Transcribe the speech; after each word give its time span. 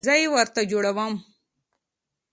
زه 0.07 0.13
یې 0.21 0.27
ورته 0.35 0.61
جوړوم 0.71 1.13